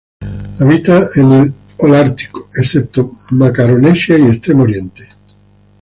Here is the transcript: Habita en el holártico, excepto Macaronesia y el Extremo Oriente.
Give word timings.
Habita 0.59 1.11
en 1.15 1.31
el 1.31 1.53
holártico, 1.77 2.47
excepto 2.59 3.11
Macaronesia 3.33 4.17
y 4.17 4.21
el 4.21 4.27
Extremo 4.29 4.63
Oriente. 4.63 5.07